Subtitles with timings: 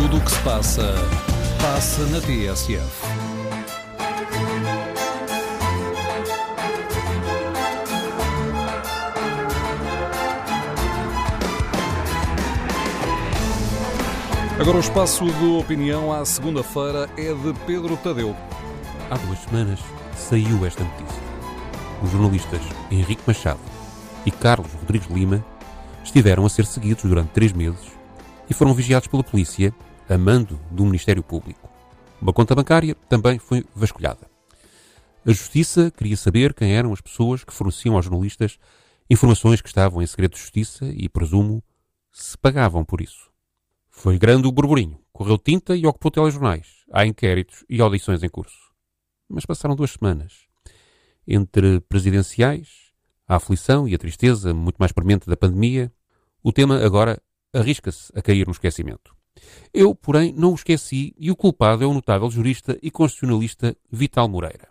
[0.00, 0.94] Tudo o que se passa,
[1.60, 3.02] passa na TSF.
[14.60, 18.36] Agora o espaço de opinião à segunda-feira é de Pedro Tadeu.
[19.10, 19.80] Há duas semanas
[20.16, 21.22] saiu esta notícia.
[22.04, 23.58] Os jornalistas Henrique Machado
[24.24, 25.44] e Carlos Rodrigues Lima
[26.04, 27.88] estiveram a ser seguidos durante três meses
[28.48, 29.74] e foram vigiados pela polícia
[30.08, 31.68] a mando do Ministério Público.
[32.20, 34.26] Uma conta bancária também foi vasculhada.
[35.24, 38.58] A Justiça queria saber quem eram as pessoas que forneciam aos jornalistas
[39.10, 41.62] informações que estavam em segredo de justiça e, presumo,
[42.12, 43.30] se pagavam por isso.
[43.90, 46.84] Foi grande o burburinho, correu tinta e ocupou telejornais.
[46.92, 48.72] Há inquéritos e audições em curso.
[49.28, 50.46] Mas passaram duas semanas.
[51.26, 52.92] Entre presidenciais,
[53.26, 55.92] a aflição e a tristeza muito mais premente da pandemia,
[56.42, 57.20] o tema agora
[57.52, 59.17] arrisca-se a cair no esquecimento.
[59.72, 64.28] Eu, porém, não o esqueci e o culpado é o notável jurista e constitucionalista Vital
[64.28, 64.68] Moreira.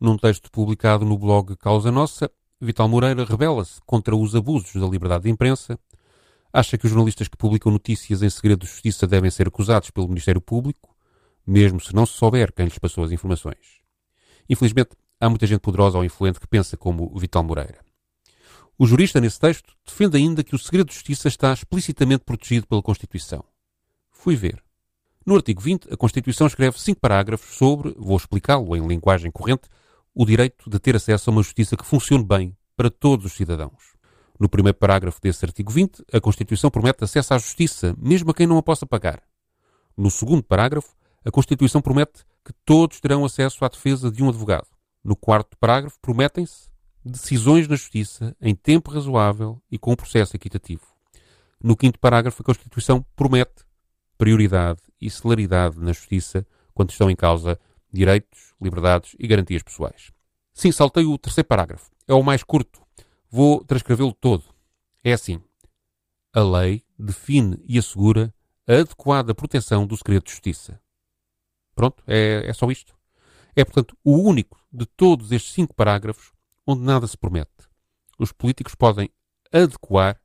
[0.00, 2.30] Num texto publicado no blog Causa Nossa,
[2.60, 5.78] Vital Moreira rebela-se contra os abusos da liberdade de imprensa
[6.52, 10.08] Acha que os jornalistas que publicam notícias em segredo de justiça devem ser acusados pelo
[10.08, 10.96] Ministério Público,
[11.46, 13.80] mesmo se não se souber quem lhes passou as informações.
[14.48, 17.78] Infelizmente, há muita gente poderosa ou influente que pensa como Vital Moreira.
[18.76, 22.82] O jurista, nesse texto, defende ainda que o segredo de justiça está explicitamente protegido pela
[22.82, 23.44] Constituição.
[24.20, 24.62] Fui ver.
[25.24, 29.62] No artigo 20, a Constituição escreve cinco parágrafos sobre, vou explicá-lo em linguagem corrente,
[30.14, 33.94] o direito de ter acesso a uma justiça que funcione bem para todos os cidadãos.
[34.38, 38.46] No primeiro parágrafo desse artigo 20, a Constituição promete acesso à justiça, mesmo a quem
[38.46, 39.22] não a possa pagar.
[39.96, 44.68] No segundo parágrafo, a Constituição promete que todos terão acesso à defesa de um advogado.
[45.02, 46.68] No quarto parágrafo, prometem-se
[47.02, 50.84] decisões na justiça em tempo razoável e com um processo equitativo.
[51.58, 53.69] No quinto parágrafo, a Constituição promete
[54.20, 57.58] prioridade e celeridade na justiça quando estão em causa
[57.90, 60.12] direitos, liberdades e garantias pessoais.
[60.52, 61.90] Sim, saltei o terceiro parágrafo.
[62.06, 62.82] É o mais curto
[63.30, 64.44] Vou transcrevê-lo todo.
[65.02, 65.40] É assim.
[66.34, 68.34] A lei define e assegura
[68.68, 70.78] a adequada proteção do segredo de justiça.
[71.74, 72.94] Pronto, é, é só isto.
[73.56, 76.32] É, portanto, o único de todos estes cinco parágrafos
[76.66, 77.50] onde nada se promete.
[78.18, 79.08] Os políticos podem
[79.52, 80.20] adequar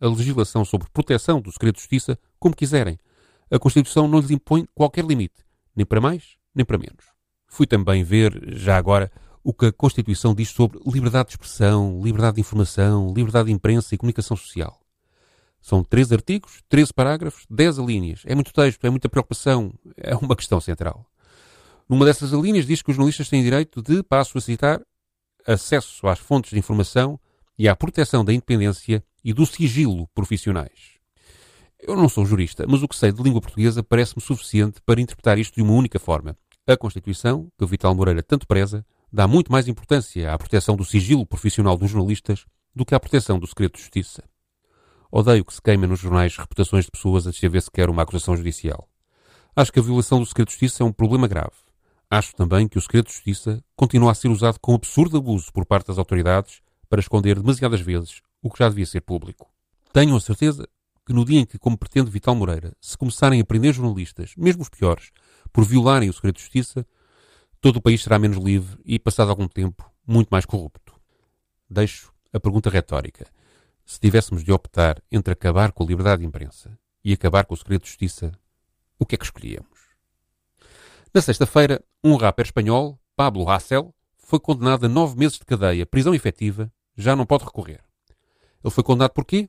[0.00, 2.98] a legislação sobre proteção do segredo de justiça como quiserem.
[3.50, 5.44] A Constituição não lhes impõe qualquer limite,
[5.74, 7.04] nem para mais, nem para menos.
[7.46, 9.10] Fui também ver, já agora,
[9.42, 13.94] o que a Constituição diz sobre liberdade de expressão, liberdade de informação, liberdade de imprensa
[13.94, 14.78] e comunicação social.
[15.60, 18.22] São três artigos, 13 parágrafos, 10 alíneas.
[18.26, 21.06] É muito texto, é muita preocupação, é uma questão central.
[21.88, 24.80] Numa dessas alíneas diz que os jornalistas têm direito de, passo a citar,
[25.46, 27.18] acesso às fontes de informação
[27.58, 30.97] e à proteção da independência e do sigilo profissionais.
[31.80, 35.38] Eu não sou jurista, mas o que sei de língua portuguesa parece-me suficiente para interpretar
[35.38, 36.36] isto de uma única forma.
[36.66, 40.84] A Constituição, que o Vital Moreira tanto preza, dá muito mais importância à proteção do
[40.84, 42.44] sigilo profissional dos jornalistas
[42.74, 44.24] do que à proteção do segredo de justiça.
[45.10, 48.88] Odeio que se queimem nos jornais reputações de pessoas a descrever sequer uma acusação judicial.
[49.54, 51.54] Acho que a violação do segredo de justiça é um problema grave.
[52.10, 55.64] Acho também que o segredo de justiça continua a ser usado com absurdo abuso por
[55.64, 59.48] parte das autoridades para esconder demasiadas vezes o que já devia ser público.
[59.92, 60.68] Tenho a certeza
[61.08, 64.60] que no dia em que, como pretende Vital Moreira, se começarem a prender jornalistas, mesmo
[64.60, 65.10] os piores,
[65.50, 66.86] por violarem o segredo de justiça,
[67.62, 70.92] todo o país será menos livre e, passado algum tempo, muito mais corrupto.
[71.66, 73.26] Deixo a pergunta retórica.
[73.86, 77.56] Se tivéssemos de optar entre acabar com a liberdade de imprensa e acabar com o
[77.56, 78.30] segredo de justiça,
[78.98, 79.78] o que é que escolhíamos?
[81.14, 86.14] Na sexta-feira, um rapper espanhol, Pablo Hassel, foi condenado a nove meses de cadeia, prisão
[86.14, 87.82] efetiva, já não pode recorrer.
[88.62, 89.48] Ele foi condenado por quê?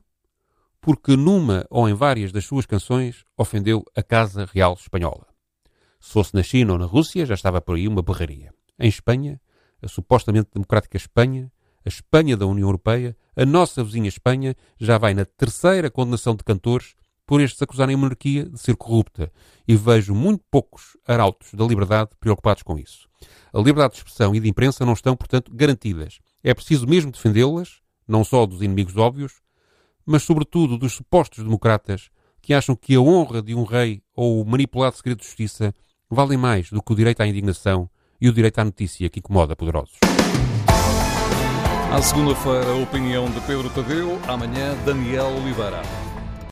[0.80, 5.26] Porque numa ou em várias das suas canções ofendeu a Casa Real Espanhola.
[6.00, 8.54] Se fosse na China ou na Rússia, já estava por aí uma barraria.
[8.78, 9.38] Em Espanha,
[9.82, 11.52] a supostamente democrática Espanha,
[11.84, 16.42] a Espanha da União Europeia, a nossa vizinha Espanha, já vai na terceira condenação de
[16.42, 16.94] cantores
[17.26, 19.30] por estes acusarem a monarquia de ser corrupta.
[19.68, 23.08] E vejo muito poucos arautos da liberdade preocupados com isso.
[23.52, 26.18] A liberdade de expressão e de imprensa não estão, portanto, garantidas.
[26.42, 29.34] É preciso mesmo defendê-las, não só dos inimigos óbvios,
[30.06, 32.10] mas sobretudo dos supostos democratas
[32.42, 35.74] que acham que a honra de um rei ou o manipulado segredo de justiça
[36.10, 37.88] valem mais do que o direito à indignação
[38.20, 39.98] e o direito à notícia que incomoda poderosos.
[41.92, 44.20] À segunda-feira, a opinião de Pedro Tadeu.
[44.28, 45.82] Amanhã, Daniel Oliveira.